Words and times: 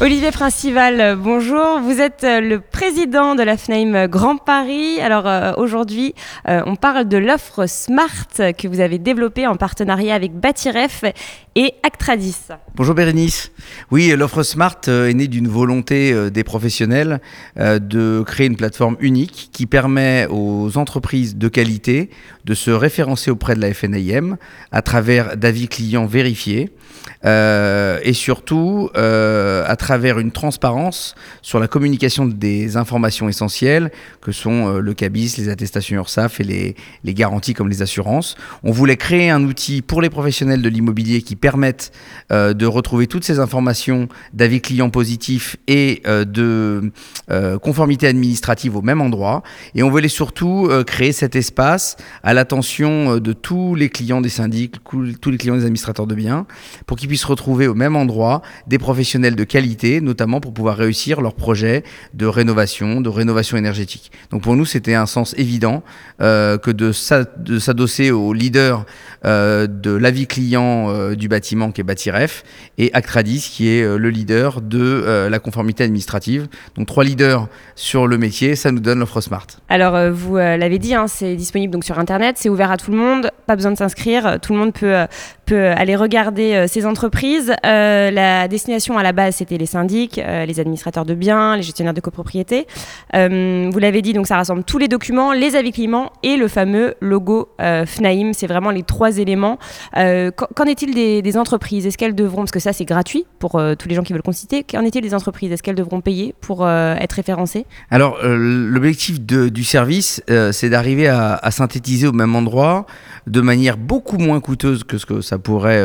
Olivier 0.00 0.30
Principal, 0.30 1.16
bonjour. 1.16 1.80
Vous 1.80 2.00
êtes 2.00 2.22
euh, 2.22 2.40
le 2.40 2.60
président 2.60 3.34
de 3.34 3.42
la 3.42 3.56
FNAIM 3.56 4.06
Grand 4.06 4.36
Paris. 4.36 5.00
Alors 5.00 5.26
euh, 5.26 5.54
aujourd'hui, 5.56 6.14
euh, 6.48 6.62
on 6.66 6.76
parle 6.76 7.08
de 7.08 7.16
l'offre 7.16 7.66
Smart 7.66 8.28
que 8.56 8.68
vous 8.68 8.78
avez 8.78 9.00
développée 9.00 9.48
en 9.48 9.56
partenariat 9.56 10.14
avec 10.14 10.34
Batiref 10.34 11.02
et 11.56 11.74
Actradis. 11.82 12.36
Bonjour 12.76 12.94
Bérénice. 12.94 13.50
Oui, 13.90 14.14
l'offre 14.16 14.44
Smart 14.44 14.80
est 14.86 15.14
née 15.14 15.26
d'une 15.26 15.48
volonté 15.48 16.30
des 16.30 16.44
professionnels 16.44 17.20
de 17.56 18.22
créer 18.24 18.46
une 18.46 18.54
plateforme 18.54 18.96
unique 19.00 19.50
qui 19.52 19.66
permet 19.66 20.28
aux 20.30 20.78
entreprises 20.78 21.36
de 21.36 21.48
qualité 21.48 22.10
de 22.44 22.54
se 22.54 22.70
référencer 22.70 23.32
auprès 23.32 23.56
de 23.56 23.60
la 23.60 23.74
FNAIM 23.74 24.36
à 24.70 24.82
travers 24.82 25.36
d'avis 25.36 25.66
clients 25.66 26.06
vérifiés 26.06 26.70
et 27.24 28.12
surtout 28.12 28.90
à 28.94 29.76
travers 29.76 29.87
travers 29.88 30.18
une 30.18 30.32
transparence 30.32 31.14
sur 31.40 31.58
la 31.58 31.66
communication 31.66 32.26
des 32.26 32.76
informations 32.76 33.26
essentielles 33.26 33.90
que 34.20 34.32
sont 34.32 34.68
euh, 34.68 34.80
le 34.80 34.92
CABIS, 34.92 35.36
les 35.38 35.48
attestations 35.48 35.96
URSAF 35.96 36.40
et 36.40 36.44
les, 36.44 37.14
garanties 37.14 37.54
comme 37.54 37.70
les 37.70 37.80
assurances. 37.80 38.36
On 38.62 38.70
voulait 38.70 38.98
créer 38.98 39.30
un 39.30 39.42
outil 39.44 39.80
pour 39.80 40.02
les 40.02 40.10
professionnels 40.10 40.60
de 40.60 40.68
l'immobilier 40.68 41.22
qui 41.22 41.36
permette 41.36 41.90
euh, 42.32 42.52
de 42.52 42.66
retrouver 42.66 43.06
toutes 43.06 43.24
ces 43.24 43.38
informations 43.38 44.08
d'avis 44.34 44.60
clients 44.60 44.90
positifs 44.90 45.56
et 45.68 46.02
euh, 46.06 46.26
de 46.26 46.92
conformité 47.62 48.06
administrative 48.06 48.76
au 48.76 48.82
même 48.82 49.00
endroit. 49.00 49.42
Et 49.74 49.82
on 49.82 49.90
voulait 49.90 50.08
surtout 50.08 50.70
créer 50.86 51.12
cet 51.12 51.36
espace 51.36 51.96
à 52.22 52.34
l'attention 52.34 53.18
de 53.18 53.32
tous 53.32 53.74
les 53.74 53.88
clients 53.88 54.20
des 54.20 54.28
syndics, 54.28 54.76
tous 54.84 55.30
les 55.30 55.38
clients 55.38 55.56
des 55.56 55.62
administrateurs 55.62 56.06
de 56.06 56.14
biens, 56.14 56.46
pour 56.86 56.96
qu'ils 56.96 57.08
puissent 57.08 57.24
retrouver 57.24 57.68
au 57.68 57.74
même 57.74 57.96
endroit 57.96 58.42
des 58.66 58.78
professionnels 58.78 59.36
de 59.36 59.44
qualité 59.44 59.77
notamment 60.00 60.40
pour 60.40 60.52
pouvoir 60.52 60.76
réussir 60.76 61.20
leur 61.20 61.34
projet 61.34 61.84
de 62.14 62.26
rénovation, 62.26 63.00
de 63.00 63.08
rénovation 63.08 63.56
énergétique. 63.56 64.10
Donc 64.30 64.42
pour 64.42 64.56
nous, 64.56 64.64
c'était 64.64 64.94
un 64.94 65.06
sens 65.06 65.34
évident 65.38 65.82
euh, 66.20 66.58
que 66.58 66.70
de 66.70 66.92
s'adosser 66.92 68.10
au 68.10 68.32
leader 68.32 68.84
euh, 69.24 69.66
de 69.66 69.90
l'avis 69.90 70.26
client 70.26 70.88
euh, 70.88 71.14
du 71.14 71.28
bâtiment 71.28 71.70
qui 71.72 71.80
est 71.80 71.84
Batiref 71.84 72.44
et 72.76 72.90
Actradis 72.92 73.50
qui 73.52 73.68
est 73.68 73.82
le 73.84 74.10
leader 74.10 74.60
de 74.60 75.28
la 75.28 75.38
conformité 75.38 75.84
administrative. 75.84 76.48
Donc 76.76 76.86
trois 76.86 77.04
leaders 77.04 77.48
sur 77.74 78.06
le 78.06 78.18
métier, 78.18 78.56
ça 78.56 78.70
nous 78.70 78.80
donne 78.80 78.98
l'offre 79.00 79.20
Smart. 79.20 79.46
Alors 79.68 80.12
vous 80.12 80.36
l'avez 80.36 80.78
dit, 80.78 80.94
hein, 80.94 81.06
c'est 81.08 81.34
disponible 81.36 81.72
donc 81.72 81.84
sur 81.84 81.98
Internet, 81.98 82.36
c'est 82.38 82.48
ouvert 82.48 82.70
à 82.70 82.76
tout 82.76 82.90
le 82.90 82.96
monde, 82.96 83.30
pas 83.46 83.56
besoin 83.56 83.72
de 83.72 83.76
s'inscrire, 83.76 84.38
tout 84.40 84.52
le 84.52 84.58
monde 84.58 84.72
peut, 84.72 85.06
peut 85.46 85.68
aller 85.68 85.96
regarder 85.96 86.66
ces 86.68 86.86
entreprises. 86.86 87.52
la 87.62 88.48
destination 88.48 88.98
à 88.98 89.02
la 89.02 89.12
base, 89.12 89.36
c'était 89.36 89.58
les 89.58 89.66
syndics, 89.68 90.18
euh, 90.18 90.44
les 90.44 90.60
administrateurs 90.60 91.04
de 91.04 91.14
biens, 91.14 91.56
les 91.56 91.62
gestionnaires 91.62 91.94
de 91.94 92.00
copropriété. 92.00 92.66
Euh, 93.14 93.70
vous 93.72 93.78
l'avez 93.78 94.02
dit, 94.02 94.12
donc 94.12 94.26
ça 94.26 94.36
rassemble 94.36 94.64
tous 94.64 94.78
les 94.78 94.88
documents, 94.88 95.32
les 95.32 95.54
avis 95.54 95.72
clients 95.72 96.10
et 96.22 96.36
le 96.36 96.48
fameux 96.48 96.94
logo 97.00 97.50
euh, 97.60 97.86
FNAIM. 97.86 98.32
C'est 98.32 98.46
vraiment 98.46 98.70
les 98.70 98.82
trois 98.82 99.18
éléments. 99.18 99.58
Qu'en 99.94 100.64
est-il 100.64 100.94
des, 100.94 101.36
entreprises? 101.36 101.86
Est-ce 101.86 101.98
qu'elles 101.98 102.14
devront, 102.14 102.38
parce 102.38 102.50
que 102.50 102.58
ça 102.58 102.72
c'est 102.72 102.84
gratuit 102.84 103.26
pour 103.38 103.60
tous 103.78 103.88
les 103.88 103.94
gens 103.94 104.02
qui 104.02 104.12
veulent 104.12 104.22
consulter, 104.22 104.64
qu'en 104.64 104.82
est-il 104.82 105.02
des 105.02 105.14
entreprises? 105.14 105.52
Est-ce 105.52 105.62
qu'elles 105.62 105.74
devront 105.74 106.00
payer 106.00 106.34
pour 106.40 106.68
être 106.68 107.12
référencées? 107.12 107.66
Alors 107.90 108.18
l'objectif 108.22 109.20
du 109.20 109.64
service, 109.64 110.22
c'est 110.52 110.70
d'arriver 110.70 111.08
à, 111.08 111.34
à, 111.34 111.50
synthétiser 111.50 112.06
au 112.06 112.12
même 112.12 112.34
endroit 112.34 112.86
de 113.26 113.40
manière 113.40 113.76
beaucoup 113.76 114.16
moins 114.16 114.40
coûteuse 114.40 114.84
que 114.84 114.96
ce 114.96 115.04
que 115.04 115.20
ça 115.20 115.38
pourrait 115.38 115.84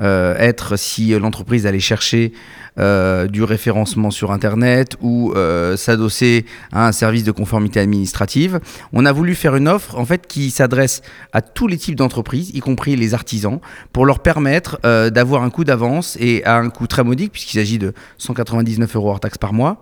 être 0.00 0.76
si 0.76 1.16
l'entreprise 1.18 1.66
allait 1.66 1.80
chercher 1.80 2.32
euh, 2.76 3.28
du 3.28 3.44
référencement 3.44 4.10
sur 4.10 4.32
Internet 4.32 4.96
ou 5.00 5.32
euh, 5.36 5.76
s'adosser 5.76 6.44
à 6.72 6.88
un 6.88 6.90
service 6.90 7.22
de 7.22 7.30
conformité 7.30 7.78
administrative. 7.78 8.58
On 8.92 9.06
a 9.06 9.12
voulu 9.12 9.36
faire 9.36 9.54
une 9.54 9.68
offre 9.68 9.96
en 9.96 10.04
fait 10.04 10.26
qui 10.26 10.50
s'adresse 10.50 11.00
à 11.32 11.40
tous 11.40 11.68
les 11.68 11.78
types 11.78 11.94
d'entreprises, 11.94 12.50
y 12.52 12.58
compris 12.58 12.96
les 12.96 13.14
artisans, 13.14 13.60
pour 13.92 14.06
leur 14.06 14.18
permettre 14.18 14.80
euh, 14.84 15.08
d'avoir 15.08 15.44
un 15.44 15.50
coût 15.50 15.62
d'avance 15.62 16.16
et 16.18 16.44
à 16.44 16.56
un 16.56 16.68
coût 16.68 16.88
très 16.88 17.04
modique, 17.04 17.30
puisqu'il 17.30 17.58
s'agit 17.58 17.78
de 17.78 17.92
199 18.18 18.96
euros 18.96 19.10
hors 19.10 19.20
taxe 19.20 19.38
par 19.38 19.52
mois 19.52 19.80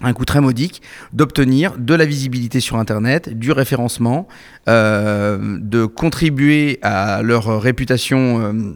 un 0.00 0.12
coût 0.12 0.24
très 0.24 0.40
modique, 0.40 0.80
d'obtenir 1.12 1.76
de 1.76 1.94
la 1.94 2.04
visibilité 2.04 2.60
sur 2.60 2.76
Internet, 2.76 3.36
du 3.36 3.52
référencement, 3.52 4.26
de 4.66 5.84
contribuer 5.86 6.80
à 6.82 7.22
leur 7.22 7.60
réputation 7.60 8.74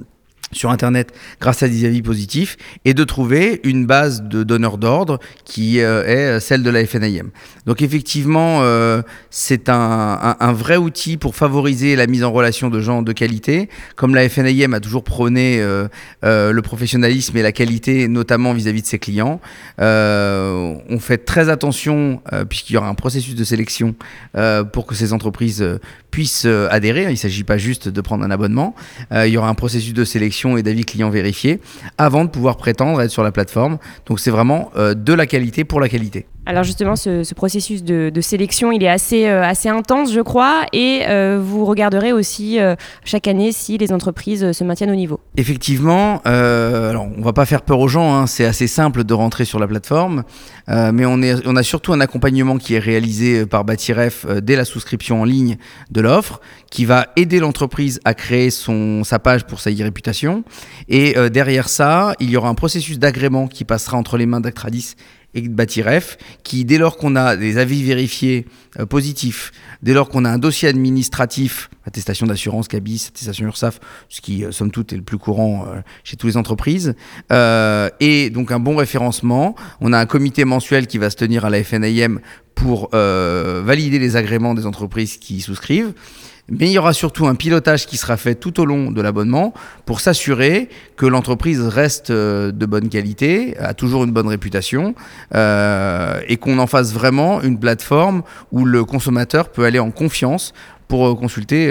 sur 0.56 0.70
Internet 0.70 1.12
grâce 1.40 1.62
à 1.62 1.68
des 1.68 1.84
avis 1.84 2.02
positifs 2.02 2.56
et 2.84 2.94
de 2.94 3.04
trouver 3.04 3.60
une 3.64 3.86
base 3.86 4.22
de 4.22 4.42
donneurs 4.42 4.78
d'ordre 4.78 5.18
qui 5.44 5.80
euh, 5.80 6.36
est 6.36 6.40
celle 6.40 6.62
de 6.62 6.70
la 6.70 6.84
FNIM. 6.86 7.30
Donc 7.66 7.82
effectivement, 7.82 8.58
euh, 8.62 9.02
c'est 9.30 9.68
un, 9.68 10.52
vrai 10.52 10.76
outil 10.76 11.16
pour 11.16 11.34
favoriser 11.34 11.96
la 11.96 12.06
mise 12.06 12.24
en 12.24 12.32
relation 12.32 12.70
de 12.70 12.80
gens 12.80 13.02
de 13.02 13.12
qualité. 13.12 13.68
Comme 13.96 14.14
la 14.14 14.28
FNIM 14.28 14.72
a 14.74 14.80
toujours 14.80 15.04
prôné 15.04 15.58
euh, 15.60 15.88
le 16.22 16.62
professionnalisme 16.62 17.36
et 17.36 17.42
la 17.42 17.52
qualité, 17.52 18.08
notamment 18.08 18.52
vis-à-vis 18.52 18.82
de 18.82 18.86
ses 18.86 18.98
clients, 18.98 19.40
on 19.78 20.98
fait 21.00 21.18
très 21.18 21.48
attention, 21.48 22.20
puisqu'il 22.48 22.74
y 22.74 22.76
aura 22.76 22.88
un 22.88 22.94
processus 22.94 23.34
de 23.34 23.44
sélection 23.44 23.94
pour 24.72 24.86
que 24.86 24.94
ces 24.94 25.12
entreprises 25.12 25.64
puissent 26.10 26.46
adhérer. 26.46 27.04
Il 27.04 27.10
ne 27.10 27.16
s'agit 27.16 27.44
pas 27.44 27.58
juste 27.58 27.88
de 27.88 28.00
prendre 28.00 28.24
un 28.24 28.30
abonnement. 28.30 28.74
il 29.12 29.28
y 29.28 29.36
aura 29.36 29.48
un 29.48 29.54
processus 29.54 29.92
de 29.92 30.04
sélection 30.04 30.45
et 30.56 30.62
d'avis 30.62 30.84
clients 30.84 31.10
vérifiés 31.10 31.60
avant 31.98 32.24
de 32.24 32.30
pouvoir 32.30 32.56
prétendre 32.56 33.00
être 33.00 33.10
sur 33.10 33.22
la 33.22 33.32
plateforme. 33.32 33.78
Donc 34.06 34.20
c'est 34.20 34.30
vraiment 34.30 34.70
euh, 34.76 34.94
de 34.94 35.12
la 35.12 35.26
qualité 35.26 35.64
pour 35.64 35.80
la 35.80 35.88
qualité. 35.88 36.26
Alors 36.48 36.62
justement, 36.62 36.94
ce, 36.94 37.34
processus 37.34 37.82
de, 37.82 38.20
sélection, 38.20 38.70
il 38.70 38.82
est 38.84 38.88
assez, 38.88 39.26
euh, 39.26 39.42
intense, 39.66 40.12
je 40.12 40.20
crois, 40.20 40.64
et 40.72 41.02
euh, 41.08 41.40
vous 41.42 41.64
regarderez 41.64 42.12
aussi 42.12 42.58
chaque 43.04 43.26
année 43.26 43.50
si 43.50 43.78
les 43.78 43.92
entreprises 43.92 44.52
se 44.52 44.64
maintiennent 44.64 44.92
au 44.92 44.96
niveau. 44.96 45.18
Effectivement, 45.36 46.20
alors 46.24 47.08
on 47.16 47.22
va 47.22 47.32
pas 47.32 47.46
faire 47.46 47.62
peur 47.62 47.80
aux 47.80 47.88
gens, 47.88 48.14
hein, 48.14 48.26
c'est 48.28 48.44
assez 48.44 48.68
simple 48.68 49.02
de 49.02 49.12
rentrer 49.12 49.44
sur 49.44 49.58
la 49.58 49.66
plateforme, 49.66 50.22
mais 50.68 51.04
on 51.04 51.56
a 51.56 51.62
surtout 51.64 51.92
un 51.92 52.00
accompagnement 52.00 52.58
qui 52.58 52.74
est 52.74 52.78
réalisé 52.78 53.44
par 53.44 53.64
Batiref 53.64 54.24
dès 54.42 54.54
la 54.54 54.64
souscription 54.64 55.22
en 55.22 55.24
ligne 55.24 55.56
de 55.90 56.00
l'offre, 56.00 56.40
qui 56.70 56.84
va 56.84 57.08
aider 57.16 57.40
l'entreprise 57.40 58.00
à 58.04 58.14
créer 58.14 58.50
son, 58.50 59.02
sa 59.02 59.18
page 59.18 59.46
pour 59.46 59.60
sa 59.60 59.70
e-réputation. 59.70 60.44
Et 60.88 61.14
derrière 61.30 61.68
ça, 61.68 62.14
il 62.20 62.30
y 62.30 62.36
aura 62.36 62.48
un 62.48 62.54
processus 62.54 63.00
d'agrément 63.00 63.48
qui 63.48 63.64
passera 63.64 63.96
entre 63.96 64.16
les 64.16 64.26
mains 64.26 64.40
d'Actradis 64.40 64.94
et 65.36 65.42
Batiref, 65.42 66.18
qui 66.42 66.64
dès 66.64 66.78
lors 66.78 66.96
qu'on 66.96 67.14
a 67.14 67.36
des 67.36 67.58
avis 67.58 67.84
vérifiés 67.84 68.46
euh, 68.78 68.86
positifs, 68.86 69.52
dès 69.82 69.94
lors 69.94 70.08
qu'on 70.08 70.24
a 70.24 70.30
un 70.30 70.38
dossier 70.38 70.68
administratif, 70.68 71.70
attestation 71.86 72.26
d'assurance, 72.26 72.68
CABIS, 72.68 73.06
attestation 73.08 73.46
URSAF, 73.46 73.80
ce 74.08 74.20
qui 74.20 74.44
euh, 74.44 74.52
somme 74.52 74.70
toute 74.70 74.92
est 74.92 74.96
le 74.96 75.02
plus 75.02 75.18
courant 75.18 75.66
euh, 75.66 75.80
chez 76.04 76.16
toutes 76.16 76.30
les 76.30 76.36
entreprises, 76.36 76.94
et 77.30 78.30
donc 78.30 78.52
un 78.52 78.58
bon 78.58 78.76
référencement, 78.76 79.54
on 79.80 79.92
a 79.92 79.98
un 79.98 80.06
comité 80.06 80.44
mensuel 80.44 80.86
qui 80.86 80.98
va 80.98 81.10
se 81.10 81.16
tenir 81.16 81.44
à 81.44 81.50
la 81.50 81.62
FNIM 81.62 82.20
pour 82.54 82.90
valider 82.90 83.98
les 83.98 84.16
agréments 84.16 84.54
des 84.54 84.66
entreprises 84.66 85.18
qui 85.18 85.40
souscrivent. 85.40 85.92
Mais 86.48 86.68
il 86.68 86.72
y 86.72 86.78
aura 86.78 86.92
surtout 86.92 87.26
un 87.26 87.34
pilotage 87.34 87.86
qui 87.86 87.96
sera 87.96 88.16
fait 88.16 88.36
tout 88.36 88.60
au 88.60 88.64
long 88.64 88.92
de 88.92 89.02
l'abonnement 89.02 89.52
pour 89.84 90.00
s'assurer 90.00 90.68
que 90.96 91.04
l'entreprise 91.04 91.60
reste 91.60 92.12
de 92.12 92.66
bonne 92.66 92.88
qualité, 92.88 93.56
a 93.58 93.74
toujours 93.74 94.04
une 94.04 94.12
bonne 94.12 94.28
réputation 94.28 94.94
et 95.34 96.36
qu'on 96.36 96.58
en 96.58 96.66
fasse 96.66 96.92
vraiment 96.92 97.42
une 97.42 97.58
plateforme 97.58 98.22
où 98.52 98.64
le 98.66 98.84
consommateur 98.84 99.50
peut 99.50 99.64
aller 99.64 99.78
en 99.78 99.90
confiance 99.90 100.52
pour 100.88 101.08
euh, 101.08 101.14
consulter 101.14 101.66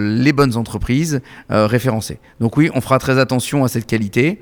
les 0.00 0.32
bonnes 0.32 0.56
entreprises 0.56 1.20
référencées. 1.48 2.18
Donc 2.40 2.56
oui, 2.56 2.70
on 2.74 2.80
fera 2.80 2.98
très 2.98 3.18
attention 3.18 3.64
à 3.64 3.68
cette 3.68 3.86
qualité 3.86 4.40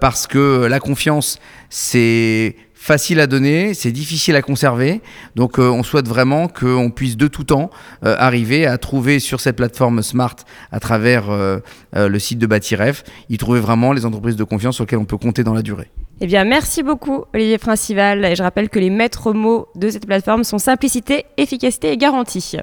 parce 0.00 0.26
que 0.26 0.64
la 0.64 0.80
confiance, 0.80 1.38
c'est 1.68 2.56
facile 2.80 3.20
à 3.20 3.26
donner, 3.26 3.74
c'est 3.74 3.92
difficile 3.92 4.36
à 4.36 4.42
conserver. 4.42 5.02
Donc 5.36 5.58
euh, 5.58 5.68
on 5.68 5.82
souhaite 5.82 6.08
vraiment 6.08 6.48
qu'on 6.48 6.90
puisse 6.90 7.18
de 7.18 7.26
tout 7.26 7.44
temps 7.44 7.70
euh, 8.06 8.16
arriver 8.18 8.66
à 8.66 8.78
trouver 8.78 9.18
sur 9.18 9.38
cette 9.38 9.56
plateforme 9.56 10.02
Smart 10.02 10.34
à 10.72 10.80
travers 10.80 11.28
euh, 11.28 11.58
le 11.94 12.18
site 12.18 12.38
de 12.38 12.46
Batiref, 12.46 13.04
y 13.28 13.36
trouver 13.36 13.60
vraiment 13.60 13.92
les 13.92 14.06
entreprises 14.06 14.36
de 14.36 14.44
confiance 14.44 14.76
sur 14.76 14.84
lesquelles 14.84 14.98
on 14.98 15.04
peut 15.04 15.18
compter 15.18 15.44
dans 15.44 15.52
la 15.52 15.60
durée. 15.60 15.90
Eh 16.22 16.26
bien, 16.26 16.44
merci 16.44 16.82
beaucoup, 16.82 17.24
Olivier 17.32 17.56
Principal. 17.56 18.24
Et 18.26 18.36
je 18.36 18.42
rappelle 18.42 18.68
que 18.68 18.78
les 18.78 18.90
maîtres 18.90 19.32
mots 19.32 19.68
de 19.74 19.88
cette 19.88 20.06
plateforme 20.06 20.44
sont 20.44 20.58
simplicité, 20.58 21.24
efficacité 21.38 21.92
et 21.92 21.96
garantie. 21.96 22.56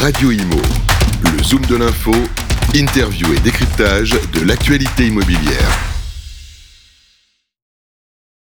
Radio 0.00 0.30
Imo, 0.30 0.56
le 1.24 1.42
zoom 1.42 1.60
de 1.66 1.76
l'info, 1.76 2.12
interview 2.74 3.34
et 3.34 3.40
décryptage 3.40 4.12
de 4.32 4.46
l'actualité 4.46 5.08
immobilière. 5.08 5.89